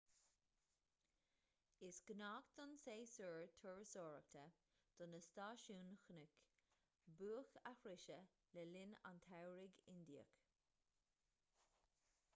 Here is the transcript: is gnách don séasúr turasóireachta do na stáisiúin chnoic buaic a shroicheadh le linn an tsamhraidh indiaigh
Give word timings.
is 1.87 1.97
gnách 2.21 2.47
don 2.59 2.71
séasúr 2.83 3.45
turasóireachta 3.61 4.45
do 5.01 5.05
na 5.11 5.19
stáisiúin 5.27 5.91
chnoic 6.05 6.41
buaic 7.21 7.53
a 7.73 7.73
shroicheadh 7.81 8.39
le 8.57 8.65
linn 8.73 8.97
an 9.11 9.19
tsamhraidh 9.27 9.77
indiaigh 9.95 10.33